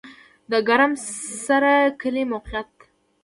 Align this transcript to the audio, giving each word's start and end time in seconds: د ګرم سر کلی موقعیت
د 0.51 0.53
ګرم 0.67 0.91
سر 1.43 1.63
کلی 2.01 2.23
موقعیت 2.31 2.71